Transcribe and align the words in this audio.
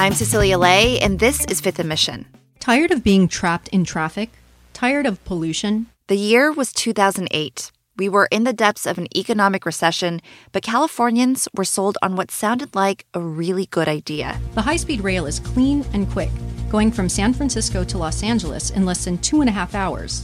I'm 0.00 0.14
Cecilia 0.14 0.56
Lei, 0.56 0.98
and 0.98 1.18
this 1.18 1.44
is 1.44 1.60
Fifth 1.60 1.84
& 1.84 1.84
Mission. 1.84 2.24
Tired 2.58 2.90
of 2.90 3.04
being 3.04 3.28
trapped 3.28 3.68
in 3.68 3.84
traffic? 3.84 4.30
Tired 4.72 5.04
of 5.04 5.22
pollution? 5.26 5.88
The 6.06 6.16
year 6.16 6.50
was 6.50 6.72
2008. 6.72 7.70
We 7.98 8.08
were 8.08 8.26
in 8.30 8.44
the 8.44 8.54
depths 8.54 8.86
of 8.86 8.96
an 8.96 9.14
economic 9.14 9.66
recession, 9.66 10.22
but 10.52 10.62
Californians 10.62 11.48
were 11.54 11.66
sold 11.66 11.98
on 12.00 12.16
what 12.16 12.30
sounded 12.30 12.74
like 12.74 13.04
a 13.12 13.20
really 13.20 13.66
good 13.66 13.88
idea. 13.88 14.40
The 14.54 14.62
high 14.62 14.76
speed 14.76 15.04
rail 15.04 15.26
is 15.26 15.38
clean 15.38 15.84
and 15.92 16.10
quick, 16.10 16.30
going 16.70 16.92
from 16.92 17.10
San 17.10 17.34
Francisco 17.34 17.84
to 17.84 17.98
Los 17.98 18.22
Angeles 18.22 18.70
in 18.70 18.86
less 18.86 19.04
than 19.04 19.18
two 19.18 19.42
and 19.42 19.50
a 19.50 19.52
half 19.52 19.74
hours. 19.74 20.20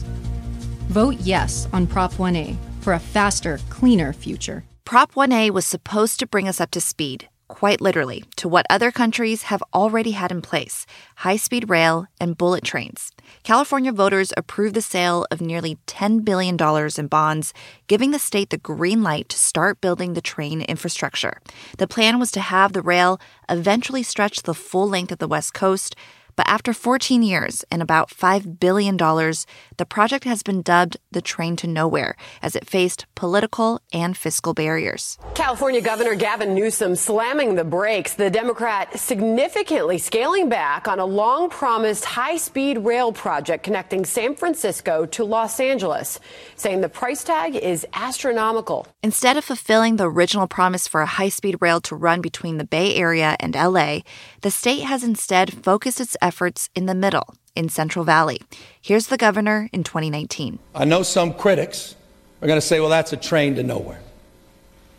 Vote 0.89 1.17
yes 1.19 1.67
on 1.71 1.85
Prop 1.85 2.13
1A 2.13 2.57
for 2.81 2.93
a 2.93 2.99
faster, 2.99 3.59
cleaner 3.69 4.11
future. 4.11 4.63
Prop 4.85 5.13
1A 5.13 5.51
was 5.51 5.67
supposed 5.67 6.19
to 6.19 6.25
bring 6.25 6.47
us 6.47 6.59
up 6.59 6.71
to 6.71 6.81
speed, 6.81 7.29
quite 7.57 7.81
literally, 7.81 8.23
to 8.35 8.47
what 8.47 8.67
other 8.69 8.91
countries 8.91 9.49
have 9.49 9.63
already 9.73 10.11
had 10.11 10.31
in 10.31 10.43
place 10.43 10.85
high 11.15 11.35
speed 11.35 11.67
rail 11.67 12.05
and 12.21 12.37
bullet 12.37 12.63
trains. 12.63 13.11
California 13.41 13.91
voters 13.91 14.31
approved 14.37 14.75
the 14.75 14.81
sale 14.81 15.25
of 15.31 15.41
nearly 15.41 15.75
$10 15.87 16.23
billion 16.23 16.55
in 16.99 17.07
bonds, 17.07 17.55
giving 17.87 18.11
the 18.11 18.19
state 18.19 18.51
the 18.51 18.59
green 18.59 19.01
light 19.01 19.27
to 19.27 19.39
start 19.39 19.81
building 19.81 20.13
the 20.13 20.21
train 20.21 20.61
infrastructure. 20.61 21.41
The 21.79 21.87
plan 21.87 22.19
was 22.19 22.29
to 22.33 22.41
have 22.41 22.73
the 22.73 22.83
rail 22.83 23.19
eventually 23.49 24.03
stretch 24.03 24.43
the 24.43 24.53
full 24.53 24.87
length 24.87 25.11
of 25.11 25.17
the 25.17 25.27
West 25.27 25.55
Coast 25.55 25.95
but 26.37 26.47
after 26.47 26.71
14 26.71 27.23
years 27.23 27.65
and 27.69 27.81
about 27.81 28.09
$5 28.09 28.59
billion, 28.59 28.95
the 28.95 29.85
project 29.89 30.23
has 30.23 30.43
been 30.43 30.61
dubbed 30.61 30.97
the 31.11 31.21
train 31.21 31.55
to 31.57 31.67
nowhere 31.67 32.15
as 32.43 32.55
it 32.55 32.69
faced 32.69 33.07
political 33.15 33.81
and 33.91 34.15
fiscal 34.15 34.53
barriers. 34.53 35.17
California 35.33 35.81
Governor 35.81 36.13
Gavin 36.13 36.53
Newsom 36.53 36.95
slamming 36.95 37.55
the 37.55 37.63
brakes, 37.63 38.13
the 38.13 38.29
Democrat 38.29 38.97
significantly 38.99 39.97
scaling 39.97 40.47
back 40.47 40.87
on 40.87 40.99
a 40.99 41.05
long 41.05 41.49
promised 41.49 42.05
high 42.05 42.37
speed 42.37 42.77
rail 42.77 43.11
project 43.11 43.63
connecting 43.63 44.05
San 44.05 44.35
Francisco 44.35 45.07
to 45.07 45.23
Los 45.25 45.59
Angeles, 45.59 46.19
saying 46.55 46.81
the 46.81 46.89
price 46.89 47.23
tag 47.23 47.55
is 47.55 47.85
astronomical. 47.93 48.85
Instead 49.01 49.37
of 49.37 49.43
fulfilling 49.43 49.95
the 49.95 50.09
original 50.09 50.47
promise 50.47 50.87
for 50.87 51.01
a 51.01 51.07
high 51.07 51.29
speed 51.29 51.57
rail 51.61 51.81
to 51.81 51.95
run 51.95 52.21
between 52.21 52.57
the 52.57 52.63
Bay 52.63 52.93
Area 52.93 53.35
and 53.39 53.55
LA, 53.55 54.01
the 54.41 54.51
state 54.51 54.83
has 54.83 55.03
instead 55.03 55.63
focused 55.63 55.99
its 55.99 56.15
efforts 56.21 56.26
in 56.75 56.85
the 56.85 56.95
middle, 56.95 57.35
in 57.55 57.69
Central 57.69 58.05
Valley. 58.05 58.41
Here's 58.81 59.07
the 59.07 59.17
governor 59.17 59.69
in 59.73 59.83
2019. 59.83 60.59
I 60.75 60.85
know 60.85 61.03
some 61.03 61.33
critics 61.33 61.95
are 62.41 62.47
going 62.47 62.59
to 62.59 62.65
say, 62.65 62.79
well, 62.79 62.89
that's 62.89 63.13
a 63.13 63.17
train 63.17 63.55
to 63.55 63.63
nowhere. 63.63 63.99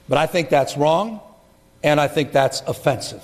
But 0.08 0.18
I 0.18 0.26
think 0.26 0.48
that's 0.48 0.76
wrong, 0.76 1.20
and 1.82 2.00
I 2.00 2.08
think 2.08 2.32
that's 2.32 2.62
offensive. 2.62 3.22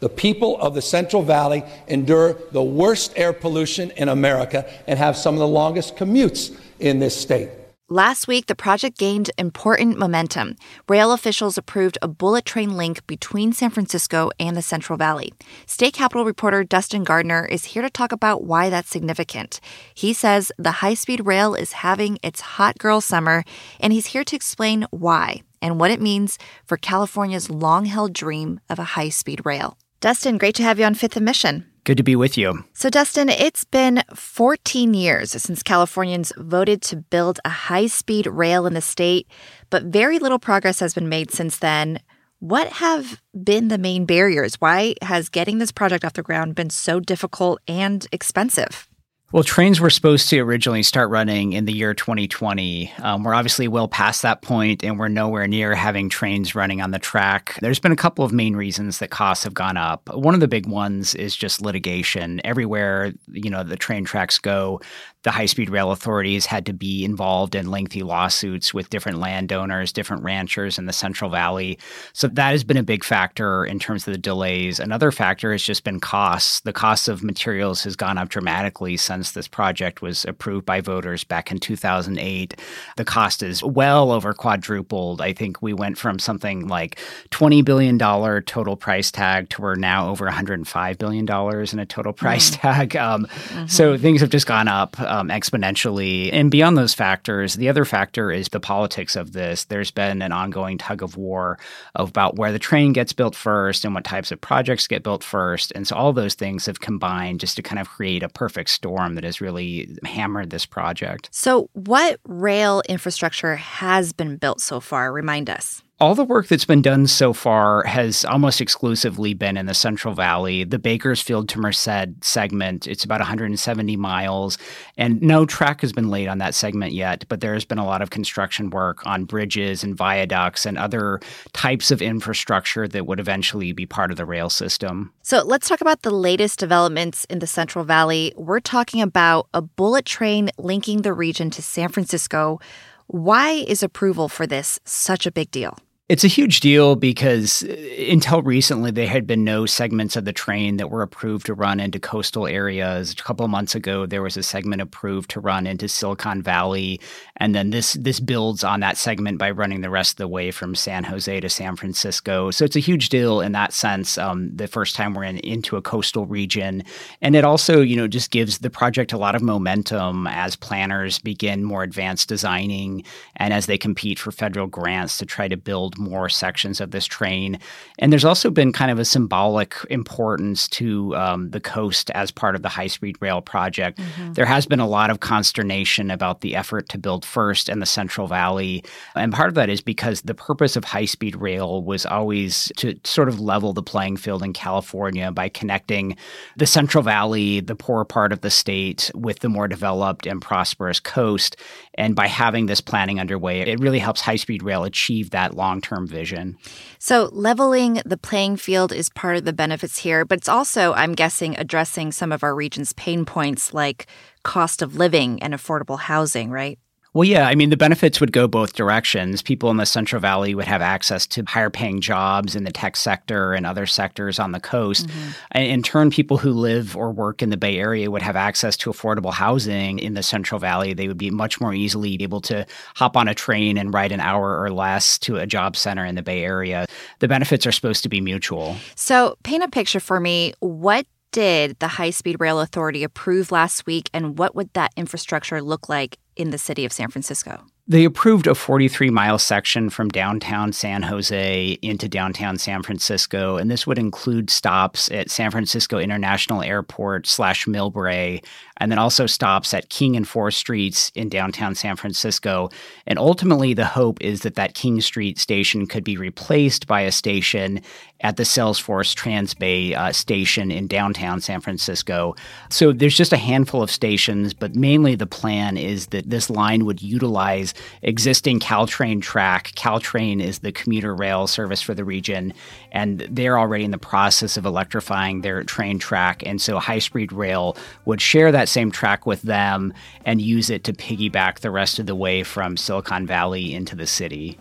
The 0.00 0.08
people 0.08 0.60
of 0.60 0.74
the 0.74 0.82
Central 0.82 1.22
Valley 1.22 1.64
endure 1.86 2.36
the 2.52 2.62
worst 2.62 3.12
air 3.16 3.32
pollution 3.32 3.90
in 3.92 4.08
America 4.08 4.70
and 4.86 4.98
have 4.98 5.16
some 5.16 5.34
of 5.34 5.40
the 5.40 5.48
longest 5.48 5.96
commutes 5.96 6.54
in 6.78 6.98
this 6.98 7.18
state. 7.18 7.48
Last 7.90 8.26
week, 8.26 8.46
the 8.46 8.54
project 8.54 8.96
gained 8.96 9.30
important 9.36 9.98
momentum. 9.98 10.56
Rail 10.88 11.12
officials 11.12 11.58
approved 11.58 11.98
a 12.00 12.08
bullet 12.08 12.46
train 12.46 12.78
link 12.78 13.06
between 13.06 13.52
San 13.52 13.68
Francisco 13.68 14.30
and 14.40 14.56
the 14.56 14.62
Central 14.62 14.96
Valley. 14.96 15.34
State 15.66 15.92
Capitol 15.92 16.24
reporter 16.24 16.64
Dustin 16.64 17.04
Gardiner 17.04 17.44
is 17.44 17.66
here 17.66 17.82
to 17.82 17.90
talk 17.90 18.10
about 18.10 18.42
why 18.42 18.70
that's 18.70 18.88
significant. 18.88 19.60
He 19.92 20.14
says 20.14 20.50
the 20.56 20.80
high 20.80 20.94
speed 20.94 21.26
rail 21.26 21.54
is 21.54 21.72
having 21.72 22.18
its 22.22 22.40
hot 22.40 22.78
girl 22.78 23.02
summer, 23.02 23.44
and 23.78 23.92
he's 23.92 24.06
here 24.06 24.24
to 24.24 24.36
explain 24.36 24.86
why 24.90 25.42
and 25.60 25.78
what 25.78 25.90
it 25.90 26.00
means 26.00 26.38
for 26.64 26.78
California's 26.78 27.50
long 27.50 27.84
held 27.84 28.14
dream 28.14 28.60
of 28.70 28.78
a 28.78 28.94
high 28.96 29.10
speed 29.10 29.42
rail. 29.44 29.76
Dustin, 30.00 30.38
great 30.38 30.54
to 30.54 30.62
have 30.62 30.78
you 30.78 30.86
on 30.86 30.94
Fifth 30.94 31.20
& 31.20 31.20
Mission. 31.20 31.66
Good 31.84 31.98
to 31.98 32.02
be 32.02 32.16
with 32.16 32.38
you. 32.38 32.64
So, 32.72 32.88
Dustin, 32.88 33.28
it's 33.28 33.64
been 33.64 34.02
14 34.14 34.94
years 34.94 35.32
since 35.32 35.62
Californians 35.62 36.32
voted 36.38 36.80
to 36.82 36.96
build 36.96 37.40
a 37.44 37.50
high 37.50 37.88
speed 37.88 38.26
rail 38.26 38.66
in 38.66 38.72
the 38.72 38.80
state, 38.80 39.28
but 39.68 39.84
very 39.84 40.18
little 40.18 40.38
progress 40.38 40.80
has 40.80 40.94
been 40.94 41.10
made 41.10 41.30
since 41.30 41.58
then. 41.58 42.00
What 42.38 42.68
have 42.68 43.20
been 43.42 43.68
the 43.68 43.76
main 43.76 44.06
barriers? 44.06 44.54
Why 44.60 44.94
has 45.02 45.28
getting 45.28 45.58
this 45.58 45.72
project 45.72 46.06
off 46.06 46.14
the 46.14 46.22
ground 46.22 46.54
been 46.54 46.70
so 46.70 47.00
difficult 47.00 47.60
and 47.68 48.06
expensive? 48.12 48.88
Well, 49.34 49.42
trains 49.42 49.80
were 49.80 49.90
supposed 49.90 50.28
to 50.28 50.38
originally 50.38 50.84
start 50.84 51.10
running 51.10 51.54
in 51.54 51.64
the 51.64 51.72
year 51.72 51.92
2020. 51.92 52.92
Um, 53.02 53.24
we're 53.24 53.34
obviously 53.34 53.66
well 53.66 53.88
past 53.88 54.22
that 54.22 54.42
point, 54.42 54.84
and 54.84 54.96
we're 54.96 55.08
nowhere 55.08 55.48
near 55.48 55.74
having 55.74 56.08
trains 56.08 56.54
running 56.54 56.80
on 56.80 56.92
the 56.92 57.00
track. 57.00 57.58
There's 57.60 57.80
been 57.80 57.90
a 57.90 57.96
couple 57.96 58.24
of 58.24 58.30
main 58.30 58.54
reasons 58.54 59.00
that 59.00 59.10
costs 59.10 59.42
have 59.42 59.52
gone 59.52 59.76
up. 59.76 60.08
One 60.14 60.34
of 60.34 60.40
the 60.40 60.46
big 60.46 60.68
ones 60.68 61.16
is 61.16 61.34
just 61.34 61.60
litigation. 61.60 62.40
Everywhere 62.44 63.12
you 63.26 63.50
know 63.50 63.64
the 63.64 63.76
train 63.76 64.04
tracks 64.04 64.38
go, 64.38 64.80
the 65.24 65.30
high 65.30 65.46
speed 65.46 65.70
rail 65.70 65.90
authorities 65.90 66.46
had 66.46 66.66
to 66.66 66.72
be 66.72 67.04
involved 67.04 67.54
in 67.54 67.70
lengthy 67.70 68.02
lawsuits 68.02 68.72
with 68.72 68.90
different 68.90 69.18
landowners, 69.18 69.90
different 69.90 70.22
ranchers 70.22 70.78
in 70.78 70.86
the 70.86 70.92
Central 70.92 71.30
Valley. 71.30 71.78
So 72.12 72.28
that 72.28 72.50
has 72.50 72.62
been 72.62 72.76
a 72.76 72.82
big 72.82 73.02
factor 73.02 73.64
in 73.64 73.78
terms 73.78 74.06
of 74.06 74.12
the 74.12 74.18
delays. 74.18 74.78
Another 74.78 75.10
factor 75.10 75.50
has 75.50 75.62
just 75.62 75.82
been 75.82 75.98
costs. 75.98 76.60
The 76.60 76.74
cost 76.74 77.08
of 77.08 77.24
materials 77.24 77.82
has 77.84 77.96
gone 77.96 78.18
up 78.18 78.28
dramatically 78.28 78.96
since 78.96 79.23
this 79.32 79.48
project 79.48 80.02
was 80.02 80.24
approved 80.24 80.64
by 80.64 80.80
voters 80.80 81.24
back 81.24 81.50
in 81.50 81.58
2008. 81.58 82.54
The 82.96 83.04
cost 83.04 83.42
is 83.42 83.62
well 83.62 84.12
over 84.12 84.32
quadrupled. 84.32 85.20
I 85.20 85.32
think 85.32 85.60
we 85.62 85.72
went 85.72 85.98
from 85.98 86.18
something 86.20 86.68
like 86.68 86.98
$20 87.30 87.64
billion 87.64 87.98
total 87.98 88.76
price 88.76 89.10
tag 89.10 89.48
to 89.50 89.64
we're 89.64 89.76
now 89.76 90.10
over 90.10 90.28
$105 90.28 90.98
billion 90.98 91.24
in 91.72 91.78
a 91.78 91.86
total 91.86 92.12
price 92.12 92.50
mm. 92.50 92.60
tag. 92.60 92.96
Um, 93.04 93.26
mm-hmm. 93.26 93.66
So 93.66 93.98
things 93.98 94.20
have 94.22 94.30
just 94.30 94.46
gone 94.46 94.66
up 94.68 94.98
um, 95.00 95.28
exponentially. 95.28 96.30
And 96.32 96.50
beyond 96.50 96.78
those 96.78 96.94
factors, 96.94 97.54
the 97.54 97.68
other 97.68 97.84
factor 97.84 98.30
is 98.30 98.48
the 98.48 98.60
politics 98.60 99.14
of 99.14 99.32
this. 99.32 99.64
There's 99.64 99.90
been 99.90 100.22
an 100.22 100.32
ongoing 100.32 100.78
tug 100.78 101.02
of 101.02 101.16
war 101.16 101.58
about 101.94 102.36
where 102.36 102.50
the 102.50 102.58
train 102.58 102.92
gets 102.92 103.12
built 103.12 103.34
first 103.34 103.84
and 103.84 103.94
what 103.94 104.04
types 104.04 104.32
of 104.32 104.40
projects 104.40 104.86
get 104.86 105.02
built 105.02 105.22
first. 105.22 105.72
And 105.74 105.86
so 105.86 105.96
all 105.96 106.12
those 106.12 106.34
things 106.34 106.66
have 106.66 106.80
combined 106.80 107.40
just 107.40 107.56
to 107.56 107.62
kind 107.62 107.78
of 107.78 107.88
create 107.88 108.22
a 108.22 108.28
perfect 108.28 108.70
storm 108.70 109.13
that 109.14 109.24
has 109.24 109.40
really 109.40 109.96
hammered 110.04 110.50
this 110.50 110.66
project. 110.66 111.28
So, 111.32 111.70
what 111.72 112.20
rail 112.24 112.82
infrastructure 112.88 113.56
has 113.56 114.12
been 114.12 114.36
built 114.36 114.60
so 114.60 114.80
far? 114.80 115.12
Remind 115.12 115.50
us 115.50 115.82
all 116.00 116.16
the 116.16 116.24
work 116.24 116.48
that's 116.48 116.64
been 116.64 116.82
done 116.82 117.06
so 117.06 117.32
far 117.32 117.84
has 117.84 118.24
almost 118.24 118.60
exclusively 118.60 119.32
been 119.32 119.56
in 119.56 119.66
the 119.66 119.74
Central 119.74 120.12
Valley. 120.12 120.64
The 120.64 120.78
Bakersfield 120.78 121.48
to 121.50 121.60
Merced 121.60 122.08
segment, 122.20 122.88
it's 122.88 123.04
about 123.04 123.20
170 123.20 123.96
miles, 123.96 124.58
and 124.96 125.22
no 125.22 125.46
track 125.46 125.82
has 125.82 125.92
been 125.92 126.10
laid 126.10 126.26
on 126.26 126.38
that 126.38 126.54
segment 126.54 126.92
yet, 126.92 127.24
but 127.28 127.40
there 127.40 127.54
has 127.54 127.64
been 127.64 127.78
a 127.78 127.86
lot 127.86 128.02
of 128.02 128.10
construction 128.10 128.70
work 128.70 129.06
on 129.06 129.24
bridges 129.24 129.84
and 129.84 129.96
viaducts 129.96 130.66
and 130.66 130.76
other 130.76 131.20
types 131.52 131.92
of 131.92 132.02
infrastructure 132.02 132.88
that 132.88 133.06
would 133.06 133.20
eventually 133.20 133.72
be 133.72 133.86
part 133.86 134.10
of 134.10 134.16
the 134.16 134.26
rail 134.26 134.50
system. 134.50 135.12
So 135.22 135.42
let's 135.44 135.68
talk 135.68 135.80
about 135.80 136.02
the 136.02 136.10
latest 136.10 136.58
developments 136.58 137.24
in 137.26 137.38
the 137.38 137.46
Central 137.46 137.84
Valley. 137.84 138.32
We're 138.36 138.58
talking 138.58 139.00
about 139.00 139.46
a 139.54 139.62
bullet 139.62 140.04
train 140.04 140.50
linking 140.58 141.02
the 141.02 141.12
region 141.12 141.50
to 141.50 141.62
San 141.62 141.88
Francisco. 141.88 142.58
Why 143.06 143.50
is 143.50 143.82
approval 143.82 144.28
for 144.28 144.46
this 144.46 144.80
such 144.84 145.26
a 145.26 145.30
big 145.30 145.50
deal? 145.50 145.78
It's 146.06 146.22
a 146.22 146.28
huge 146.28 146.60
deal 146.60 146.96
because 146.96 147.62
uh, 147.62 147.74
until 148.10 148.42
recently, 148.42 148.90
there 148.90 149.08
had 149.08 149.26
been 149.26 149.42
no 149.42 149.64
segments 149.64 150.16
of 150.16 150.26
the 150.26 150.34
train 150.34 150.76
that 150.76 150.90
were 150.90 151.00
approved 151.00 151.46
to 151.46 151.54
run 151.54 151.80
into 151.80 151.98
coastal 151.98 152.46
areas. 152.46 153.12
A 153.12 153.22
couple 153.22 153.42
of 153.42 153.50
months 153.50 153.74
ago, 153.74 154.04
there 154.04 154.20
was 154.20 154.36
a 154.36 154.42
segment 154.42 154.82
approved 154.82 155.30
to 155.30 155.40
run 155.40 155.66
into 155.66 155.88
Silicon 155.88 156.42
Valley, 156.42 157.00
and 157.38 157.54
then 157.54 157.70
this 157.70 157.94
this 157.94 158.20
builds 158.20 158.62
on 158.62 158.80
that 158.80 158.98
segment 158.98 159.38
by 159.38 159.50
running 159.50 159.80
the 159.80 159.88
rest 159.88 160.12
of 160.12 160.16
the 160.18 160.28
way 160.28 160.50
from 160.50 160.74
San 160.74 161.04
Jose 161.04 161.40
to 161.40 161.48
San 161.48 161.74
Francisco. 161.74 162.50
So 162.50 162.66
it's 162.66 162.76
a 162.76 162.80
huge 162.80 163.08
deal 163.08 163.40
in 163.40 163.52
that 163.52 163.72
sense. 163.72 164.18
Um, 164.18 164.54
the 164.54 164.68
first 164.68 164.96
time 164.96 165.14
we're 165.14 165.24
in, 165.24 165.38
into 165.38 165.78
a 165.78 165.82
coastal 165.82 166.26
region, 166.26 166.82
and 167.22 167.34
it 167.34 167.44
also 167.44 167.80
you 167.80 167.96
know 167.96 168.08
just 168.08 168.30
gives 168.30 168.58
the 168.58 168.68
project 168.68 169.14
a 169.14 169.18
lot 169.18 169.34
of 169.34 169.40
momentum 169.40 170.26
as 170.26 170.54
planners 170.54 171.18
begin 171.18 171.64
more 171.64 171.82
advanced 171.82 172.28
designing 172.28 173.04
and 173.36 173.54
as 173.54 173.64
they 173.64 173.78
compete 173.78 174.18
for 174.18 174.32
federal 174.32 174.66
grants 174.66 175.16
to 175.16 175.24
try 175.24 175.48
to 175.48 175.56
build 175.56 175.93
more 175.98 176.28
sections 176.28 176.80
of 176.80 176.90
this 176.90 177.06
train. 177.06 177.58
And 177.98 178.12
there's 178.12 178.24
also 178.24 178.50
been 178.50 178.72
kind 178.72 178.90
of 178.90 178.98
a 178.98 179.04
symbolic 179.04 179.74
importance 179.90 180.68
to 180.68 181.14
um, 181.16 181.50
the 181.50 181.60
coast 181.60 182.10
as 182.10 182.30
part 182.30 182.54
of 182.54 182.62
the 182.62 182.68
high 182.68 182.86
speed 182.86 183.16
rail 183.20 183.40
project. 183.40 183.98
Mm-hmm. 183.98 184.32
There 184.34 184.46
has 184.46 184.66
been 184.66 184.80
a 184.80 184.88
lot 184.88 185.10
of 185.10 185.20
consternation 185.20 186.10
about 186.10 186.40
the 186.40 186.56
effort 186.56 186.88
to 186.90 186.98
build 186.98 187.24
first 187.24 187.68
in 187.68 187.80
the 187.80 187.86
Central 187.86 188.26
Valley. 188.26 188.84
And 189.14 189.32
part 189.32 189.48
of 189.48 189.54
that 189.54 189.68
is 189.68 189.80
because 189.80 190.22
the 190.22 190.34
purpose 190.34 190.76
of 190.76 190.84
high 190.84 191.04
speed 191.04 191.36
rail 191.36 191.82
was 191.82 192.06
always 192.06 192.72
to 192.76 192.98
sort 193.04 193.28
of 193.28 193.40
level 193.40 193.72
the 193.72 193.82
playing 193.82 194.16
field 194.16 194.42
in 194.42 194.52
California 194.52 195.30
by 195.30 195.48
connecting 195.48 196.16
the 196.56 196.66
Central 196.66 197.02
Valley, 197.02 197.60
the 197.60 197.76
poor 197.76 198.04
part 198.04 198.32
of 198.32 198.40
the 198.40 198.50
state, 198.50 199.10
with 199.14 199.40
the 199.40 199.48
more 199.48 199.68
developed 199.68 200.26
and 200.26 200.40
prosperous 200.40 201.00
coast. 201.00 201.56
And 201.94 202.16
by 202.16 202.26
having 202.26 202.66
this 202.66 202.80
planning 202.80 203.20
underway, 203.20 203.60
it 203.60 203.80
really 203.80 203.98
helps 203.98 204.20
high 204.20 204.36
speed 204.36 204.62
rail 204.62 204.84
achieve 204.84 205.30
that 205.30 205.54
long 205.54 205.80
term 205.84 206.08
vision. 206.08 206.56
So, 206.98 207.28
leveling 207.32 208.00
the 208.04 208.16
playing 208.16 208.56
field 208.56 208.92
is 208.92 209.08
part 209.10 209.36
of 209.36 209.44
the 209.44 209.52
benefits 209.52 209.98
here, 209.98 210.24
but 210.24 210.38
it's 210.38 210.48
also, 210.48 210.94
I'm 210.94 211.12
guessing, 211.14 211.56
addressing 211.56 212.10
some 212.10 212.32
of 212.32 212.42
our 212.42 212.54
region's 212.54 212.92
pain 212.94 213.24
points 213.24 213.72
like 213.72 214.06
cost 214.42 214.82
of 214.82 214.96
living 214.96 215.40
and 215.42 215.54
affordable 215.54 215.98
housing, 215.98 216.50
right? 216.50 216.78
Well, 217.14 217.24
yeah, 217.24 217.46
I 217.46 217.54
mean, 217.54 217.70
the 217.70 217.76
benefits 217.76 218.20
would 218.20 218.32
go 218.32 218.48
both 218.48 218.72
directions. 218.72 219.40
People 219.40 219.70
in 219.70 219.76
the 219.76 219.86
Central 219.86 220.20
Valley 220.20 220.52
would 220.52 220.66
have 220.66 220.82
access 220.82 221.28
to 221.28 221.44
higher 221.44 221.70
paying 221.70 222.00
jobs 222.00 222.56
in 222.56 222.64
the 222.64 222.72
tech 222.72 222.96
sector 222.96 223.54
and 223.54 223.64
other 223.64 223.86
sectors 223.86 224.40
on 224.40 224.50
the 224.50 224.58
coast. 224.58 225.06
Mm-hmm. 225.06 225.30
And 225.52 225.64
in 225.64 225.82
turn, 225.84 226.10
people 226.10 226.38
who 226.38 226.50
live 226.52 226.96
or 226.96 227.12
work 227.12 227.40
in 227.40 227.50
the 227.50 227.56
Bay 227.56 227.78
Area 227.78 228.10
would 228.10 228.22
have 228.22 228.34
access 228.34 228.76
to 228.78 228.90
affordable 228.90 229.32
housing 229.32 230.00
in 230.00 230.14
the 230.14 230.24
Central 230.24 230.58
Valley. 230.58 230.92
They 230.92 231.06
would 231.06 231.16
be 231.16 231.30
much 231.30 231.60
more 231.60 231.72
easily 231.72 232.20
able 232.20 232.40
to 232.42 232.66
hop 232.96 233.16
on 233.16 233.28
a 233.28 233.34
train 233.34 233.78
and 233.78 233.94
ride 233.94 234.10
an 234.10 234.18
hour 234.18 234.60
or 234.60 234.72
less 234.72 235.16
to 235.20 235.36
a 235.36 235.46
job 235.46 235.76
center 235.76 236.04
in 236.04 236.16
the 236.16 236.22
Bay 236.22 236.42
Area. 236.42 236.84
The 237.20 237.28
benefits 237.28 237.64
are 237.64 237.72
supposed 237.72 238.02
to 238.02 238.08
be 238.08 238.20
mutual. 238.20 238.74
So, 238.96 239.38
paint 239.44 239.62
a 239.62 239.68
picture 239.68 240.00
for 240.00 240.18
me. 240.18 240.52
What 240.58 241.06
did 241.30 241.78
the 241.80 241.88
High 241.88 242.10
Speed 242.10 242.36
Rail 242.38 242.60
Authority 242.60 243.02
approve 243.02 243.50
last 243.50 243.86
week, 243.86 244.08
and 244.12 244.38
what 244.38 244.54
would 244.54 244.72
that 244.74 244.92
infrastructure 244.96 245.60
look 245.60 245.88
like 245.88 246.18
in 246.36 246.50
the 246.50 246.58
city 246.58 246.84
of 246.84 246.92
San 246.92 247.08
Francisco? 247.08 247.64
They 247.86 248.04
approved 248.04 248.46
a 248.46 248.54
43 248.54 249.10
mile 249.10 249.38
section 249.38 249.90
from 249.90 250.08
downtown 250.08 250.72
San 250.72 251.02
Jose 251.02 251.78
into 251.82 252.08
downtown 252.08 252.56
San 252.56 252.82
Francisco, 252.82 253.58
and 253.58 253.70
this 253.70 253.86
would 253.86 253.98
include 253.98 254.48
stops 254.48 255.10
at 255.10 255.30
San 255.30 255.50
Francisco 255.50 255.98
International 255.98 256.62
Airport 256.62 257.26
slash 257.26 257.66
Millbrae, 257.66 258.42
and 258.78 258.90
then 258.90 258.98
also 258.98 259.26
stops 259.26 259.72
at 259.72 259.88
King 259.88 260.16
and 260.16 260.26
4th 260.26 260.54
Streets 260.54 261.10
in 261.14 261.28
downtown 261.28 261.74
San 261.74 261.96
Francisco. 261.96 262.70
And 263.06 263.18
ultimately, 263.18 263.74
the 263.74 263.86
hope 263.86 264.20
is 264.20 264.42
that 264.42 264.56
that 264.56 264.74
King 264.74 265.00
Street 265.00 265.38
station 265.38 265.86
could 265.86 266.04
be 266.04 266.16
replaced 266.16 266.86
by 266.86 267.02
a 267.02 267.12
station 267.12 267.80
at 268.24 268.38
the 268.38 268.42
Salesforce 268.42 269.14
Transbay 269.14 269.94
uh, 269.94 270.10
station 270.10 270.70
in 270.70 270.86
downtown 270.86 271.42
San 271.42 271.60
Francisco. 271.60 272.34
So 272.70 272.90
there's 272.90 273.16
just 273.16 273.34
a 273.34 273.36
handful 273.36 273.82
of 273.82 273.90
stations, 273.90 274.54
but 274.54 274.74
mainly 274.74 275.14
the 275.14 275.26
plan 275.26 275.76
is 275.76 276.06
that 276.06 276.30
this 276.30 276.48
line 276.48 276.86
would 276.86 277.02
utilize 277.02 277.74
existing 278.02 278.60
Caltrain 278.60 279.20
track. 279.20 279.72
Caltrain 279.72 280.42
is 280.42 280.60
the 280.60 280.72
commuter 280.72 281.14
rail 281.14 281.46
service 281.46 281.82
for 281.82 281.92
the 281.92 282.04
region, 282.04 282.54
and 282.92 283.20
they're 283.30 283.58
already 283.58 283.84
in 283.84 283.90
the 283.90 283.98
process 283.98 284.56
of 284.56 284.64
electrifying 284.64 285.42
their 285.42 285.62
train 285.62 285.98
track. 285.98 286.42
And 286.46 286.62
so 286.62 286.78
high 286.78 287.00
speed 287.00 287.30
rail 287.30 287.76
would 288.06 288.22
share 288.22 288.50
that 288.52 288.63
same 288.68 288.90
track 288.90 289.26
with 289.26 289.42
them 289.42 289.92
and 290.24 290.40
use 290.40 290.70
it 290.70 290.84
to 290.84 290.92
piggyback 290.92 291.60
the 291.60 291.70
rest 291.70 291.98
of 291.98 292.06
the 292.06 292.14
way 292.14 292.42
from 292.42 292.76
Silicon 292.76 293.26
Valley 293.26 293.74
into 293.74 293.96
the 293.96 294.06
city. 294.06 294.58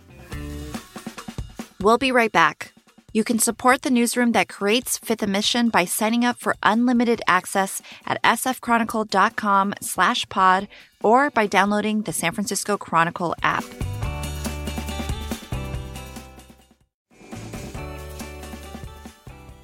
We'll 1.79 1.97
be 1.97 2.11
right 2.11 2.31
back. 2.31 2.73
You 3.11 3.23
can 3.23 3.37
support 3.37 3.83
the 3.83 3.91
newsroom 3.91 4.31
that 4.31 4.49
creates 4.49 4.97
Fifth 4.97 5.27
& 5.27 5.27
Mission 5.27 5.69
by 5.69 5.85
signing 5.85 6.25
up 6.25 6.39
for 6.39 6.55
unlimited 6.63 7.21
access 7.27 7.79
at 8.07 8.21
sfchronicle.com 8.23 9.75
slash 9.81 10.27
pod 10.29 10.67
or 11.03 11.29
by 11.29 11.45
downloading 11.45 12.01
the 12.01 12.13
San 12.13 12.31
Francisco 12.31 12.75
Chronicle 12.75 13.35
app. 13.43 13.63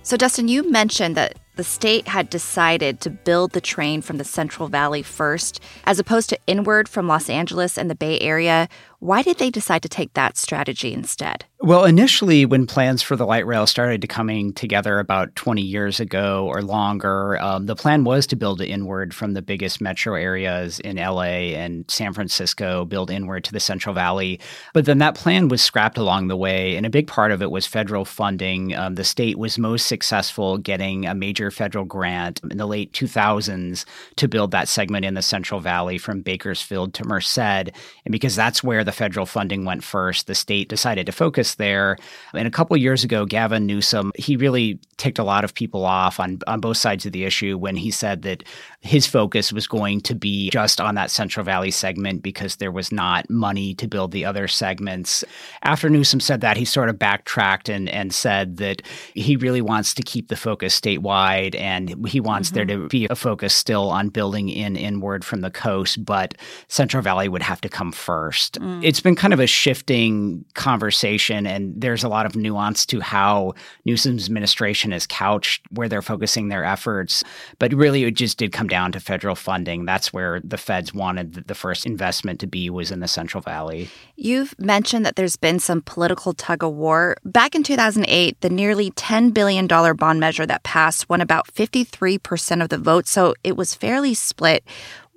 So, 0.03 0.17
Dustin, 0.17 0.47
you 0.47 0.69
mentioned 0.69 1.15
that 1.17 1.37
the 1.59 1.63
state 1.65 2.07
had 2.07 2.29
decided 2.29 3.01
to 3.01 3.09
build 3.09 3.51
the 3.51 3.59
train 3.59 4.01
from 4.01 4.17
the 4.17 4.23
Central 4.23 4.69
Valley 4.69 5.03
first, 5.03 5.59
as 5.83 5.99
opposed 5.99 6.29
to 6.29 6.39
inward 6.47 6.87
from 6.87 7.05
Los 7.05 7.29
Angeles 7.29 7.77
and 7.77 7.89
the 7.89 7.95
Bay 7.95 8.17
Area. 8.21 8.69
Why 8.99 9.23
did 9.23 9.39
they 9.39 9.49
decide 9.49 9.81
to 9.81 9.89
take 9.89 10.13
that 10.13 10.37
strategy 10.37 10.93
instead? 10.93 11.43
Well, 11.61 11.83
initially, 11.83 12.45
when 12.45 12.67
plans 12.67 13.01
for 13.01 13.17
the 13.17 13.25
light 13.25 13.45
rail 13.45 13.67
started 13.67 14.07
coming 14.07 14.53
together 14.53 14.97
about 14.97 15.35
20 15.35 15.61
years 15.61 15.99
ago 15.99 16.47
or 16.47 16.61
longer, 16.61 17.37
um, 17.41 17.65
the 17.65 17.75
plan 17.75 18.05
was 18.05 18.25
to 18.27 18.37
build 18.37 18.61
inward 18.61 19.13
from 19.13 19.33
the 19.33 19.41
biggest 19.41 19.81
metro 19.81 20.15
areas 20.15 20.79
in 20.79 20.95
LA 20.95 21.51
and 21.59 21.83
San 21.89 22.13
Francisco, 22.13 22.85
build 22.85 23.11
inward 23.11 23.43
to 23.43 23.51
the 23.51 23.59
Central 23.59 23.93
Valley. 23.93 24.39
But 24.73 24.85
then 24.85 24.99
that 24.99 25.15
plan 25.15 25.49
was 25.49 25.61
scrapped 25.61 25.97
along 25.97 26.29
the 26.29 26.37
way, 26.37 26.77
and 26.77 26.85
a 26.85 26.89
big 26.89 27.07
part 27.07 27.29
of 27.29 27.41
it 27.41 27.51
was 27.51 27.67
federal 27.67 28.05
funding. 28.05 28.73
Um, 28.73 28.95
the 28.95 29.03
state 29.03 29.37
was 29.37 29.57
most 29.57 29.85
successful 29.85 30.57
getting 30.59 31.05
a 31.07 31.13
major 31.13 31.51
federal 31.51 31.83
grant 31.83 32.39
in 32.49 32.57
the 32.57 32.67
late 32.67 32.93
2000s 32.93 33.83
to 34.15 34.29
build 34.29 34.51
that 34.51 34.69
segment 34.69 35.03
in 35.03 35.13
the 35.13 35.21
Central 35.21 35.59
Valley 35.59 35.97
from 35.97 36.21
Bakersfield 36.21 36.93
to 36.93 37.03
Merced. 37.03 37.37
And 37.37 37.73
because 38.11 38.37
that's 38.37 38.63
where 38.63 38.85
the 38.85 38.93
federal 38.93 39.25
funding 39.25 39.65
went 39.65 39.83
first, 39.83 40.27
the 40.27 40.35
state 40.35 40.69
decided 40.69 41.05
to 41.07 41.11
focus 41.11 41.48
there. 41.55 41.97
And 42.33 42.47
a 42.47 42.51
couple 42.51 42.75
years 42.77 43.03
ago, 43.03 43.25
Gavin 43.25 43.65
Newsom, 43.65 44.11
he 44.15 44.35
really 44.35 44.79
ticked 44.97 45.19
a 45.19 45.23
lot 45.23 45.43
of 45.43 45.53
people 45.53 45.85
off 45.85 46.19
on, 46.19 46.39
on 46.47 46.59
both 46.59 46.77
sides 46.77 47.05
of 47.05 47.11
the 47.11 47.23
issue 47.23 47.57
when 47.57 47.75
he 47.75 47.89
said 47.89 48.21
that 48.23 48.43
his 48.81 49.07
focus 49.07 49.51
was 49.51 49.67
going 49.67 50.01
to 50.01 50.15
be 50.15 50.49
just 50.49 50.79
on 50.79 50.95
that 50.95 51.11
Central 51.11 51.43
Valley 51.43 51.71
segment 51.71 52.21
because 52.21 52.57
there 52.57 52.71
was 52.71 52.91
not 52.91 53.29
money 53.29 53.73
to 53.75 53.87
build 53.87 54.11
the 54.11 54.25
other 54.25 54.47
segments. 54.47 55.23
After 55.63 55.89
Newsom 55.89 56.19
said 56.19 56.41
that, 56.41 56.57
he 56.57 56.65
sort 56.65 56.89
of 56.89 56.99
backtracked 56.99 57.69
and, 57.69 57.89
and 57.89 58.13
said 58.13 58.57
that 58.57 58.81
he 59.13 59.35
really 59.35 59.61
wants 59.61 59.93
to 59.95 60.03
keep 60.03 60.27
the 60.27 60.35
focus 60.35 60.79
statewide 60.79 61.59
and 61.59 62.07
he 62.07 62.19
wants 62.19 62.49
mm-hmm. 62.49 62.55
there 62.55 62.65
to 62.65 62.87
be 62.87 63.07
a 63.09 63.15
focus 63.15 63.53
still 63.53 63.89
on 63.89 64.09
building 64.09 64.49
in 64.49 64.75
inward 64.75 65.23
from 65.25 65.41
the 65.41 65.51
coast, 65.51 66.03
but 66.03 66.35
Central 66.67 67.03
Valley 67.03 67.29
would 67.29 67.41
have 67.41 67.61
to 67.61 67.69
come 67.69 67.91
first. 67.91 68.59
Mm. 68.59 68.83
It's 68.83 68.99
been 68.99 69.15
kind 69.15 69.33
of 69.33 69.39
a 69.39 69.47
shifting 69.47 70.45
conversation 70.53 71.38
and 71.47 71.79
there's 71.79 72.03
a 72.03 72.09
lot 72.09 72.25
of 72.25 72.35
nuance 72.35 72.85
to 72.87 72.99
how 72.99 73.53
Newsom's 73.85 74.25
administration 74.25 74.93
is 74.93 75.07
couched, 75.07 75.61
where 75.71 75.89
they're 75.89 76.01
focusing 76.01 76.49
their 76.49 76.63
efforts. 76.63 77.23
But 77.59 77.73
really, 77.73 78.03
it 78.03 78.15
just 78.15 78.37
did 78.37 78.51
come 78.51 78.67
down 78.67 78.91
to 78.93 78.99
federal 78.99 79.35
funding. 79.35 79.85
That's 79.85 80.13
where 80.13 80.39
the 80.43 80.57
feds 80.57 80.93
wanted 80.93 81.47
the 81.47 81.55
first 81.55 81.85
investment 81.85 82.39
to 82.39 82.47
be 82.47 82.69
was 82.69 82.91
in 82.91 82.99
the 82.99 83.07
Central 83.07 83.41
Valley. 83.41 83.89
You've 84.15 84.57
mentioned 84.59 85.05
that 85.05 85.15
there's 85.15 85.37
been 85.37 85.59
some 85.59 85.81
political 85.81 86.33
tug 86.33 86.63
of 86.63 86.73
war. 86.73 87.17
Back 87.23 87.55
in 87.55 87.63
2008, 87.63 88.41
the 88.41 88.49
nearly 88.49 88.91
$10 88.91 89.33
billion 89.33 89.67
bond 89.67 90.19
measure 90.19 90.45
that 90.45 90.63
passed 90.63 91.09
won 91.09 91.21
about 91.21 91.47
53% 91.47 92.61
of 92.61 92.69
the 92.69 92.77
vote, 92.77 93.07
so 93.07 93.33
it 93.43 93.55
was 93.55 93.73
fairly 93.73 94.13
split. 94.13 94.63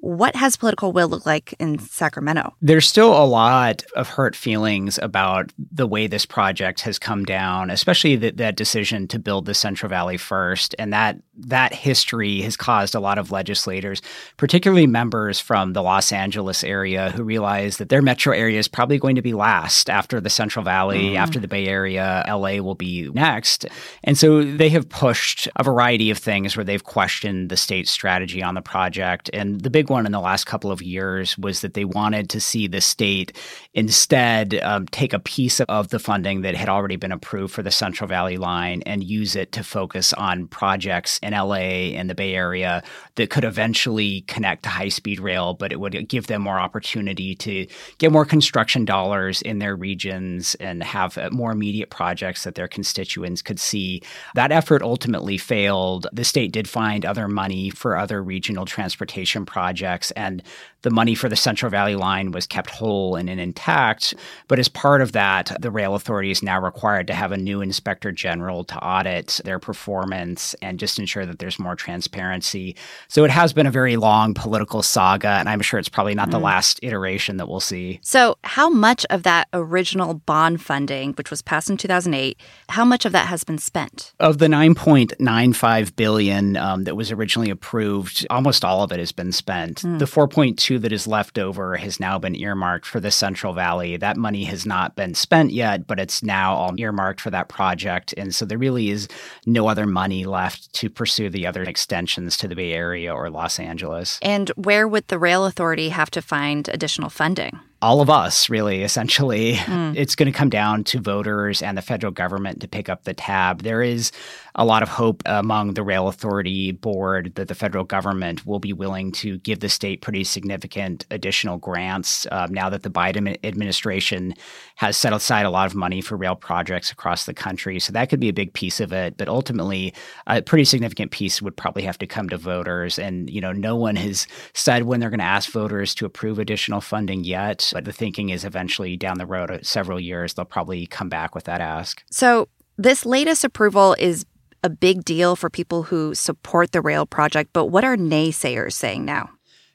What 0.03 0.35
has 0.35 0.57
political 0.57 0.91
will 0.91 1.07
look 1.07 1.25
like 1.25 1.55
in 1.61 1.79
Sacramento? 1.79 2.57
There's 2.61 2.89
still 2.89 3.13
a 3.13 3.25
lot 3.25 3.85
of 3.95 4.09
hurt 4.09 4.35
feelings 4.35 4.99
about 5.01 5.53
the 5.71 5.87
way 5.87 6.09
this 6.09 6.27
project 6.27 6.81
has 6.81 6.99
come 6.99 7.25
down, 7.25 7.71
especially 7.71 8.17
that, 8.17 8.37
that 8.37 8.57
decision 8.57 9.07
to 9.07 9.21
build 9.21 9.47
the 9.47 9.55
Central 9.55 9.89
Valley 9.89 10.17
first. 10.17 10.75
And 10.77 10.93
that 10.93 11.19
that 11.37 11.73
history 11.73 12.41
has 12.41 12.57
caused 12.57 12.97
a 12.97 13.01
lot 13.01 13.17
of 13.17 13.31
legislators, 13.31 14.03
particularly 14.39 14.89
members 14.89 15.39
from 15.39 15.73
the 15.73 15.83
Los 15.83 16.11
Angeles 16.11 16.65
area, 16.65 17.11
who 17.13 17.23
realize 17.23 17.77
that 17.77 17.89
their 17.89 18.03
metro 18.03 18.35
area 18.35 18.59
is 18.59 18.67
probably 18.67 18.99
going 18.99 19.15
to 19.15 19.23
be 19.23 19.33
last 19.33 19.89
after 19.89 20.21
the 20.21 20.31
Central 20.31 20.65
Valley, 20.65 21.11
mm. 21.11 21.17
after 21.17 21.39
the 21.39 21.49
Bay 21.49 21.69
Area. 21.69 22.25
LA 22.29 22.57
will 22.61 22.75
be 22.75 23.09
next. 23.11 23.67
And 24.03 24.19
so 24.19 24.43
they 24.43 24.69
have 24.71 24.89
pushed 24.89 25.49
a 25.55 25.63
variety 25.63 26.11
of 26.11 26.19
things 26.19 26.57
where 26.57 26.65
they've 26.65 26.83
questioned 26.83 27.51
the 27.51 27.57
state's 27.57 27.91
strategy 27.93 28.43
on 28.43 28.55
the 28.55 28.63
project. 28.63 29.31
And 29.33 29.61
the 29.61 29.71
big 29.71 29.92
one 29.93 30.07
in 30.07 30.13
the 30.13 30.21
last 30.21 30.47
couple 30.47 30.73
of 30.73 30.83
years 30.83 31.37
was 31.37 31.61
that 31.61 31.75
they 31.75 31.85
wanted 31.85 32.31
to 32.31 32.41
see 32.41 32.67
the 32.67 32.81
state 32.81 33.37
instead 33.75 34.59
um, 34.63 34.87
take 34.87 35.13
a 35.13 35.19
piece 35.19 35.61
of 35.61 35.89
the 35.89 35.99
funding 35.99 36.41
that 36.41 36.55
had 36.55 36.71
already 36.71 36.97
been 36.97 37.13
approved 37.13 37.53
for 37.53 37.63
the 37.63 37.71
Central 37.71 38.09
Valley 38.09 38.39
line 38.39 38.83
and 38.87 39.05
use 39.05 39.37
it 39.37 39.53
to 39.53 39.63
focus 39.63 40.15
on 40.15 40.49
projects 40.49 41.19
in 41.23 41.35
LA 41.35 41.93
and 41.93 42.09
the 42.09 42.15
Bay 42.15 42.35
Area 42.35 42.83
that 43.17 43.29
could 43.29 43.45
eventually 43.45 44.23
connect 44.23 44.63
to 44.63 44.71
high 44.71 44.89
speed 44.89 45.21
rail, 45.21 45.53
but 45.53 45.73
it 45.73 45.79
would 45.79 46.09
give 46.09 46.27
them 46.27 46.41
more 46.41 46.59
opportunity 46.59 47.35
to 47.35 47.67
get 47.99 48.11
more 48.11 48.25
construction 48.25 48.87
dollars 48.87 49.43
in 49.43 49.59
their 49.59 49.77
regions 49.77 50.55
and 50.55 50.83
have 50.83 51.19
uh, 51.19 51.29
more 51.31 51.53
immediate 51.53 51.91
projects 51.91 52.45
that 52.45 52.55
their 52.55 52.69
constituents 52.69 53.43
could 53.43 53.61
see. 53.61 54.03
That 54.35 54.53
effort 54.53 54.81
ultimately 54.81 55.37
failed. 55.37 56.07
The 56.15 56.25
state 56.25 56.51
did 56.51 56.67
find 56.67 57.05
other 57.05 57.29
money 57.29 57.69
for 57.69 57.99
other 57.99 58.23
regional 58.23 58.65
transportation 58.65 59.45
projects 59.45 59.82
projects, 59.83 60.11
and 60.13 60.43
the 60.83 60.91
money 60.91 61.15
for 61.15 61.29
the 61.29 61.37
Central 61.37 61.71
Valley 61.71 61.97
line 61.97 62.33
was 62.33 62.47
kept 62.47 62.71
whole 62.71 63.17
and 63.17 63.29
intact. 63.31 64.15
But 64.49 64.59
as 64.59 64.69
part 64.69 65.01
of 65.01 65.13
that, 65.13 65.57
the 65.61 65.71
rail 65.71 65.95
authority 65.95 66.31
is 66.31 66.43
now 66.43 66.61
required 66.61 67.07
to 67.07 67.15
have 67.15 67.33
a 67.33 67.37
new 67.37 67.61
inspector 67.61 68.13
general 68.13 68.65
to 68.65 68.77
audit 68.79 69.41
their 69.45 69.59
performance 69.59 70.55
and 70.63 70.79
just 70.79 70.99
ensure 70.99 71.27
that 71.27 71.39
there's 71.39 71.59
more 71.59 71.77
transparency. 71.77 72.77
So 73.09 73.25
it 73.25 73.31
has 73.31 73.53
been 73.53 73.67
a 73.67 73.71
very 73.71 73.97
long 73.97 74.35
political 74.35 74.83
saga, 74.83 75.29
and 75.29 75.49
I'm 75.49 75.61
sure 75.61 75.79
it's 75.79 75.89
probably 75.89 76.15
not 76.15 76.29
mm. 76.29 76.33
the 76.33 76.41
last 76.41 76.81
iteration 76.83 77.37
that 77.37 77.49
we'll 77.49 77.61
see. 77.61 78.01
So, 78.03 78.37
how 78.45 78.69
much 78.69 79.07
of 79.11 79.23
that 79.23 79.49
original 79.53 80.15
bond 80.15 80.63
funding, 80.63 81.13
which 81.15 81.31
was 81.31 81.43
passed 81.43 81.71
in 81.71 81.77
2008, 81.77 82.39
how 82.69 82.85
much 82.85 83.05
of 83.05 83.13
that 83.13 83.29
has 83.29 83.45
been 83.45 83.59
spent? 83.59 84.13
Of 84.19 84.39
the 84.39 84.47
9.95 84.47 85.97
billion 85.97 86.57
um, 86.57 86.85
that 86.85 86.97
was 86.97 87.11
originally 87.13 87.51
approved, 87.51 88.27
almost 88.31 88.65
all 88.65 88.83
of 88.83 88.93
it 88.93 88.99
has 88.99 89.13
been 89.13 89.33
spent. 89.33 89.83
Mm. 89.83 89.99
The 89.99 90.05
4.2 90.05 90.72
that 90.79 90.93
is 90.93 91.07
left 91.07 91.39
over 91.39 91.77
has 91.77 92.01
now 92.01 92.19
been 92.19 92.37
earmarked 92.37 92.87
for 92.87 93.01
the 93.01 93.11
Central 93.11 93.53
Valley. 93.53 93.97
That 93.97 94.17
money 94.17 94.45
has 94.45 94.67
not 94.67 94.97
been 94.97 95.15
spent 95.15 95.53
yet, 95.53 95.87
but 95.87 95.99
it's 95.99 96.23
now 96.23 96.55
all 96.55 96.79
earmarked 96.79 97.21
for 97.21 97.31
that 97.31 97.49
project. 97.49 98.15
And 98.17 98.35
so 98.35 98.45
there 98.45 98.59
really 98.59 98.91
is 98.91 99.09
no 99.47 99.69
other 99.69 99.87
money 99.87 100.25
left 100.25 100.73
to 100.75 100.91
pursue 100.91 101.29
the 101.31 101.47
other 101.47 101.63
extensions 101.63 102.37
to 102.39 102.49
the 102.49 102.55
Bay 102.55 102.73
Area 102.73 103.15
or 103.15 103.31
Los 103.31 103.59
Angeles. 103.59 104.19
And 104.23 104.51
where 104.51 104.87
would 104.89 105.09
the 105.09 105.19
rail 105.19 105.45
authority 105.47 105.91
have 105.91 106.11
to 106.13 106.23
find 106.23 106.69
additional 106.69 107.11
funding? 107.11 107.61
All 107.83 108.01
of 108.01 108.09
us, 108.09 108.49
really, 108.49 108.83
essentially. 108.83 109.55
Mm. 109.55 109.97
It's 109.97 110.15
going 110.15 110.33
to 110.33 110.39
come 110.39 110.49
down 110.49 110.85
to 110.85 111.01
voters 111.01 111.61
and 111.61 111.77
the 111.77 111.83
federal 111.83 112.13
government 112.13 112.61
to 112.61 112.69
pick 112.69 112.89
up 112.89 113.05
the 113.05 113.13
tab. 113.13 113.63
There 113.63 113.83
is 113.83 114.13
a 114.55 114.65
lot 114.65 114.83
of 114.83 114.89
hope 114.89 115.23
among 115.27 115.75
the 115.75 115.83
Rail 115.83 116.09
Authority 116.09 116.73
board 116.73 117.35
that 117.37 117.49
the 117.49 117.55
federal 117.55 117.85
government 117.85 118.47
will 118.47 118.59
be 118.59 118.73
willing 118.73 119.11
to 119.13 119.39
give 119.39 119.61
the 119.61 119.69
state 119.69 120.03
pretty 120.03 120.25
significant 120.25 121.07
additional 121.11 121.57
grants 121.57 122.27
uh, 122.27 122.47
now 122.51 122.69
that 122.69 122.83
the 122.83 122.91
Biden 122.91 123.39
administration 123.45 124.35
has 124.77 124.97
set 124.97 125.13
aside 125.13 125.47
a 125.47 125.51
lot 125.51 125.67
of 125.67 125.75
money 125.75 126.01
for 126.01 126.17
rail 126.17 126.37
projects 126.37 126.91
across 126.91 127.25
the 127.25 127.35
country. 127.35 127.81
So 127.81 127.93
that 127.93 128.11
could 128.11 128.21
be 128.21 128.29
a 128.29 128.33
big 128.33 128.53
piece 128.53 128.79
of 128.79 128.93
it. 128.93 129.17
But 129.17 129.29
ultimately, 129.29 129.95
a 130.27 130.43
pretty 130.43 130.65
significant 130.65 131.11
piece 131.11 131.41
would 131.41 131.57
probably 131.57 131.83
have 131.83 131.99
to 131.99 132.07
come 132.07 132.29
to 132.29 132.37
voters. 132.37 132.99
And, 132.99 133.31
you 133.31 133.41
know, 133.41 133.53
no 133.53 133.75
one 133.75 133.97
has 133.97 134.27
said 134.53 134.85
when 134.85 135.01
they're 135.01 135.11
going 135.11 135.19
to 135.19 135.25
ask 135.25 135.51
voters 135.51 135.95
to 135.97 136.05
approve 136.05 136.39
additional 136.39 136.81
funding 136.81 137.25
yet. 137.25 137.72
But 137.73 137.85
the 137.85 137.93
thinking 137.93 138.29
is 138.31 138.45
eventually 138.45 138.97
down 138.97 139.19
the 139.19 139.27
road, 139.27 139.51
uh, 139.51 139.59
several 139.63 139.99
years, 139.99 140.35
they'll 140.35 140.45
probably 140.45 140.87
come 140.87 141.09
back 141.09 141.35
with 141.35 141.45
that 141.45 141.61
ask. 141.61 142.05
So 142.11 142.49
this 142.79 143.05
latest 143.05 143.45
approval 143.45 143.97
is 143.99 144.25
a 144.63 144.71
big 144.71 145.05
deal 145.05 145.35
for 145.35 145.51
people 145.51 145.85
who 145.85 146.15
support 146.15 146.73
the 146.73 146.81
rail 146.81 147.07
project, 147.07 147.51
but 147.53 147.67
what 147.67 147.85
are 147.85 147.97
naysayers 147.97 148.75
saying 148.75 149.05
now? 149.05 149.31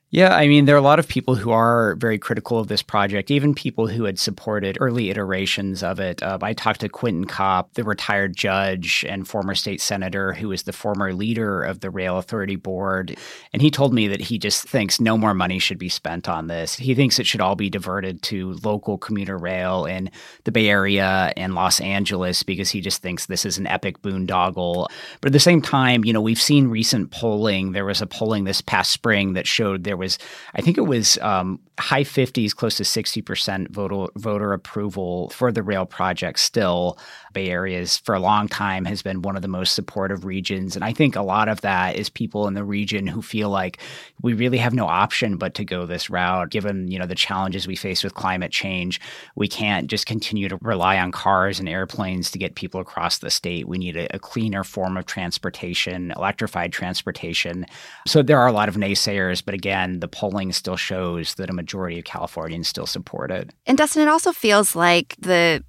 Yeah, 0.10 0.34
I 0.34 0.48
mean, 0.48 0.64
there 0.64 0.76
are 0.76 0.80
a 0.80 0.82
lot 0.82 1.00
of 1.00 1.08
people 1.10 1.36
who 1.36 1.52
are 1.52 1.96
very 1.96 2.18
critical 2.18 2.60
of 2.60 2.70
this 2.70 2.82
project, 2.82 3.30
even 3.30 3.54
people 3.54 3.88
who 3.88 4.06
had 4.06 4.18
supported 4.18 4.78
early 4.80 5.10
iterations 5.10 5.84
of 5.84 6.00
it. 6.00 6.24
Uh, 6.24 6.38
I 6.42 6.54
talked 6.54 6.80
to 6.80 6.88
Quentin 6.88 7.26
Kopp, 7.26 7.74
the 7.74 7.84
retired 7.84 8.34
judge 8.34 9.04
and 9.10 9.28
former 9.28 9.54
state 9.54 9.82
senator 9.82 10.32
who 10.32 10.48
was 10.48 10.64
the 10.64 10.72
former 10.72 11.14
leader 11.14 11.62
of 11.62 11.82
the 11.82 11.90
Rail 11.90 12.18
Authority 12.18 12.56
Board. 12.56 13.18
And 13.52 13.62
he 13.62 13.70
told 13.70 13.94
me 13.94 14.08
that 14.08 14.22
he 14.22 14.38
just 14.38 14.64
thinks 14.64 15.02
no 15.02 15.18
more 15.18 15.34
money 15.34 15.60
should 15.60 15.78
be 15.78 15.90
spent 15.90 16.30
on 16.30 16.48
this. 16.48 16.76
He 16.76 16.96
thinks 16.96 17.20
it 17.20 17.28
should 17.28 17.42
all 17.42 17.58
be 17.58 17.70
diverted 17.70 18.22
to 18.24 18.54
local 18.64 18.98
commuter 18.98 19.38
rail 19.38 19.84
in 19.84 20.10
the 20.46 20.54
Bay 20.54 20.70
Area 20.70 21.34
and 21.36 21.54
Los 21.54 21.82
Angeles 21.82 22.44
because 22.44 22.70
he 22.70 22.80
just 22.80 23.02
thinks 23.02 23.26
this 23.26 23.46
is 23.46 23.58
an 23.58 23.68
epic 23.68 24.02
boondoggle. 24.02 24.88
But 25.20 25.28
at 25.28 25.34
the 25.34 25.40
same 25.42 25.62
time, 25.62 26.06
you 26.06 26.14
know, 26.14 26.22
we've 26.22 26.42
seen 26.42 26.70
recent 26.70 27.12
polling. 27.12 27.74
There 27.74 27.84
was 27.84 28.02
a 28.02 28.08
polling 28.08 28.46
this 28.46 28.62
past 28.62 28.92
spring 28.92 29.34
that 29.34 29.46
showed 29.46 29.84
there 29.84 29.97
was, 29.98 30.18
I 30.56 30.62
think 30.62 30.77
it 30.77 30.82
was 30.82 31.18
um, 31.20 31.60
high 31.79 32.03
50s, 32.03 32.55
close 32.55 32.75
to 32.77 32.84
60% 32.84 33.69
voter, 33.69 34.12
voter 34.17 34.53
approval 34.53 35.29
for 35.29 35.51
the 35.51 35.62
rail 35.62 35.86
project 35.86 36.39
still. 36.39 36.98
Bay 37.34 37.50
Areas 37.50 37.98
for 37.98 38.15
a 38.15 38.19
long 38.19 38.48
time 38.48 38.84
has 38.86 39.03
been 39.03 39.22
one 39.22 39.36
of 39.36 39.43
the 39.43 39.48
most 39.48 39.75
supportive 39.75 40.25
regions. 40.25 40.75
And 40.75 40.84
I 40.84 40.91
think 40.91 41.15
a 41.15 41.22
lot 41.22 41.50
of 41.50 41.62
that 41.62 41.96
is 41.96 42.10
people 42.10 42.48
in 42.48 42.55
the 42.55 42.63
region 42.63 43.05
who 43.05 43.22
feel 43.22 43.50
like 43.50 43.77
we 44.24 44.34
really 44.34 44.57
have 44.57 44.74
no 44.74 44.88
option 44.88 45.38
but 45.38 45.53
to 45.55 45.65
go 45.65 45.86
this 45.86 46.10
route, 46.10 46.50
given, 46.50 46.89
you 46.89 46.98
know, 46.98 47.05
the 47.05 47.13
challenges 47.13 47.67
we 47.67 47.75
face 47.75 48.03
with 48.03 48.15
climate 48.15 48.51
change. 48.51 49.00
We 49.36 49.48
can't 49.48 49.88
just 49.88 50.07
continue 50.07 50.50
to 50.50 50.57
rely 50.62 50.98
on 50.98 51.12
cars 51.12 51.60
and 51.60 51.69
airplanes 51.69 52.31
to 52.31 52.39
get 52.39 52.55
people 52.55 52.81
across 52.81 53.19
the 53.19 53.29
state. 53.29 53.67
We 53.67 53.77
need 53.77 53.96
a, 53.96 54.15
a 54.15 54.19
cleaner 54.19 54.63
form 54.63 54.98
of 54.98 55.05
transportation, 55.05 56.12
electrified 56.15 56.74
transportation. 56.74 57.67
So 58.07 58.24
there 58.24 58.39
are 58.39 58.48
a 58.48 58.51
lot 58.51 58.67
of 58.67 58.75
naysayers, 58.75 59.46
but 59.46 59.53
again, 59.53 60.00
the 60.00 60.07
polling 60.07 60.53
still 60.53 60.77
shows 60.77 61.36
that 61.36 61.51
a 61.51 61.53
majority 61.67 62.00
of 62.00 62.05
Californians 62.05 62.69
still 62.69 62.86
support 62.86 63.29
it. 63.29 63.50
And 63.65 63.77
Dustin, 63.77 64.01
it 64.01 64.07
also 64.07 64.31
feels 64.31 64.74
like 64.74 65.17
the 65.19 65.62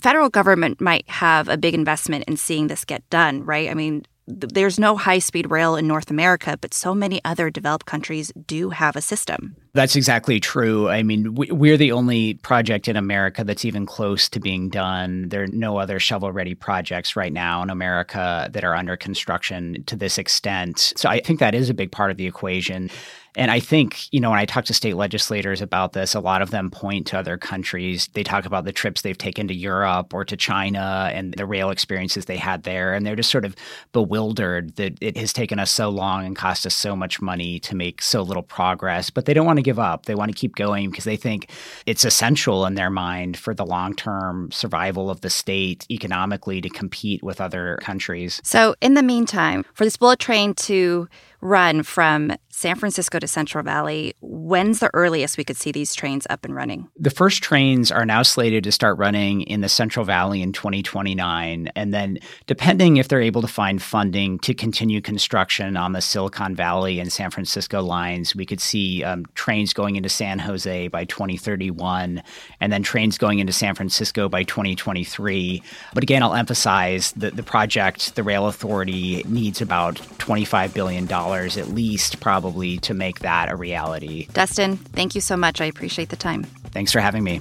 federal 0.00 0.28
government 0.28 0.80
might 0.80 1.08
have 1.08 1.48
a 1.48 1.56
big 1.56 1.74
investment 1.74 2.24
in 2.26 2.36
seeing 2.36 2.66
this 2.66 2.84
get 2.84 3.08
done, 3.08 3.44
right? 3.44 3.70
I 3.70 3.74
mean, 3.74 4.04
th- 4.26 4.52
there's 4.52 4.80
no 4.80 4.96
high 4.96 5.20
speed 5.20 5.48
rail 5.48 5.76
in 5.76 5.86
North 5.86 6.10
America, 6.10 6.58
but 6.60 6.74
so 6.74 6.92
many 6.92 7.20
other 7.24 7.50
developed 7.50 7.86
countries 7.86 8.32
do 8.48 8.70
have 8.70 8.96
a 8.96 9.00
system. 9.00 9.54
That's 9.74 9.94
exactly 9.94 10.40
true. 10.40 10.88
I 10.88 11.04
mean, 11.04 11.36
we're 11.36 11.76
the 11.76 11.92
only 11.92 12.34
project 12.34 12.88
in 12.88 12.96
America 12.96 13.44
that's 13.44 13.64
even 13.64 13.86
close 13.86 14.28
to 14.30 14.40
being 14.40 14.68
done. 14.68 15.28
There 15.28 15.44
are 15.44 15.48
no 15.48 15.78
other 15.78 16.00
shovel 16.00 16.32
ready 16.32 16.56
projects 16.56 17.14
right 17.14 17.32
now 17.32 17.62
in 17.62 17.70
America 17.70 18.50
that 18.52 18.64
are 18.64 18.74
under 18.74 18.96
construction 18.96 19.84
to 19.86 19.94
this 19.94 20.18
extent. 20.18 20.92
So 20.96 21.08
I 21.08 21.20
think 21.20 21.38
that 21.38 21.54
is 21.54 21.70
a 21.70 21.74
big 21.74 21.92
part 21.92 22.10
of 22.10 22.16
the 22.16 22.26
equation. 22.26 22.90
And 23.36 23.50
I 23.50 23.58
think, 23.58 24.12
you 24.12 24.20
know, 24.20 24.30
when 24.30 24.38
I 24.38 24.44
talk 24.44 24.64
to 24.66 24.74
state 24.74 24.96
legislators 24.96 25.60
about 25.60 25.92
this, 25.92 26.14
a 26.14 26.20
lot 26.20 26.40
of 26.40 26.50
them 26.50 26.70
point 26.70 27.06
to 27.08 27.18
other 27.18 27.36
countries. 27.36 28.08
They 28.14 28.22
talk 28.22 28.46
about 28.46 28.64
the 28.64 28.72
trips 28.72 29.02
they've 29.02 29.18
taken 29.18 29.48
to 29.48 29.54
Europe 29.54 30.14
or 30.14 30.24
to 30.24 30.36
China 30.36 31.10
and 31.12 31.34
the 31.34 31.46
rail 31.46 31.70
experiences 31.70 32.26
they 32.26 32.36
had 32.36 32.62
there. 32.62 32.94
And 32.94 33.04
they're 33.04 33.16
just 33.16 33.30
sort 33.30 33.44
of 33.44 33.56
bewildered 33.92 34.76
that 34.76 34.96
it 35.00 35.16
has 35.16 35.32
taken 35.32 35.58
us 35.58 35.70
so 35.70 35.88
long 35.88 36.24
and 36.24 36.36
cost 36.36 36.64
us 36.64 36.74
so 36.74 36.94
much 36.94 37.20
money 37.20 37.58
to 37.60 37.74
make 37.74 38.02
so 38.02 38.22
little 38.22 38.42
progress. 38.42 39.10
But 39.10 39.26
they 39.26 39.34
don't 39.34 39.46
want 39.46 39.58
to 39.58 39.62
give 39.62 39.78
up. 39.78 40.06
They 40.06 40.14
want 40.14 40.30
to 40.30 40.36
keep 40.36 40.54
going 40.54 40.90
because 40.90 41.04
they 41.04 41.16
think 41.16 41.50
it's 41.86 42.04
essential 42.04 42.66
in 42.66 42.74
their 42.74 42.90
mind 42.90 43.36
for 43.36 43.52
the 43.52 43.66
long 43.66 43.94
term 43.94 44.50
survival 44.52 45.10
of 45.10 45.22
the 45.22 45.30
state 45.30 45.86
economically 45.90 46.60
to 46.60 46.68
compete 46.68 47.22
with 47.22 47.40
other 47.40 47.78
countries. 47.80 48.40
So, 48.44 48.76
in 48.80 48.94
the 48.94 49.02
meantime, 49.02 49.64
for 49.74 49.84
this 49.84 49.96
bullet 49.96 50.20
train 50.20 50.54
to 50.54 51.08
run 51.44 51.82
from 51.82 52.32
San 52.48 52.76
Francisco 52.76 53.18
to 53.18 53.28
Central 53.28 53.62
Valley, 53.62 54.14
when's 54.22 54.78
the 54.78 54.88
earliest 54.94 55.36
we 55.36 55.44
could 55.44 55.56
see 55.56 55.72
these 55.72 55.94
trains 55.94 56.26
up 56.30 56.44
and 56.44 56.54
running? 56.54 56.88
The 56.96 57.10
first 57.10 57.42
trains 57.42 57.92
are 57.92 58.06
now 58.06 58.22
slated 58.22 58.64
to 58.64 58.72
start 58.72 58.96
running 58.96 59.42
in 59.42 59.60
the 59.60 59.68
Central 59.68 60.04
Valley 60.04 60.40
in 60.40 60.52
2029. 60.52 61.70
And 61.76 61.92
then, 61.92 62.18
depending 62.46 62.96
if 62.96 63.08
they're 63.08 63.20
able 63.20 63.42
to 63.42 63.48
find 63.48 63.82
funding 63.82 64.38
to 64.40 64.54
continue 64.54 65.00
construction 65.00 65.76
on 65.76 65.92
the 65.92 66.00
Silicon 66.00 66.54
Valley 66.54 67.00
and 67.00 67.12
San 67.12 67.30
Francisco 67.30 67.82
lines, 67.82 68.34
we 68.34 68.46
could 68.46 68.60
see 68.60 69.04
um, 69.04 69.26
trains 69.34 69.74
going 69.74 69.96
into 69.96 70.08
San 70.08 70.38
Jose 70.38 70.88
by 70.88 71.04
2031 71.04 72.22
and 72.60 72.72
then 72.72 72.82
trains 72.82 73.18
going 73.18 73.40
into 73.40 73.52
San 73.52 73.74
Francisco 73.74 74.28
by 74.28 74.44
2023. 74.44 75.62
But 75.92 76.02
again, 76.02 76.22
I'll 76.22 76.34
emphasize 76.34 77.12
that 77.12 77.36
the 77.36 77.42
project, 77.42 78.14
the 78.14 78.22
Rail 78.22 78.46
Authority, 78.46 79.22
needs 79.26 79.60
about 79.60 79.96
$25 79.96 80.72
billion 80.72 81.06
at 81.34 81.68
least, 81.68 82.20
probably, 82.20 82.78
to 82.78 82.94
make 82.94 83.20
that 83.20 83.50
a 83.50 83.56
reality. 83.56 84.26
Dustin, 84.32 84.76
thank 84.76 85.14
you 85.14 85.20
so 85.20 85.36
much. 85.36 85.60
I 85.60 85.66
appreciate 85.66 86.08
the 86.08 86.16
time. 86.16 86.44
Thanks 86.72 86.92
for 86.92 87.00
having 87.00 87.24
me. 87.24 87.40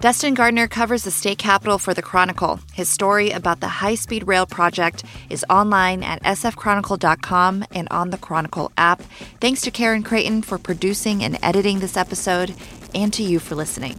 Dustin 0.00 0.32
Gardiner 0.32 0.66
covers 0.66 1.04
the 1.04 1.10
state 1.10 1.36
capitol 1.36 1.76
for 1.76 1.92
The 1.92 2.00
Chronicle. 2.00 2.58
His 2.72 2.88
story 2.88 3.32
about 3.32 3.60
the 3.60 3.68
high 3.68 3.96
speed 3.96 4.26
rail 4.26 4.46
project 4.46 5.04
is 5.28 5.44
online 5.50 6.02
at 6.02 6.22
sfchronicle.com 6.22 7.66
and 7.70 7.86
on 7.90 8.08
the 8.08 8.16
Chronicle 8.16 8.72
app. 8.78 9.02
Thanks 9.42 9.60
to 9.62 9.70
Karen 9.70 10.02
Creighton 10.02 10.40
for 10.40 10.56
producing 10.56 11.22
and 11.22 11.38
editing 11.42 11.80
this 11.80 11.98
episode, 11.98 12.54
and 12.94 13.12
to 13.12 13.22
you 13.22 13.38
for 13.38 13.54
listening. 13.54 13.98